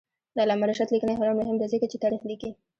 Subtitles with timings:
[0.35, 2.49] د علامه رشاد لیکنی هنر مهم دی ځکه چې تاریخ لیکي.